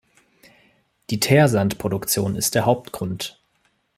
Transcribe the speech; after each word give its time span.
Die 1.11 1.19
Teersandproduktion 1.19 2.35
ist 2.35 2.55
der 2.55 2.65
Hauptgrund. 2.65 3.39